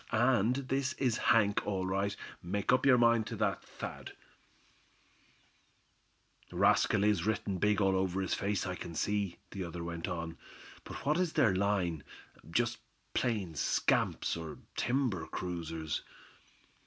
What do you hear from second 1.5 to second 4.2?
all right, make up your mind to that, Thad."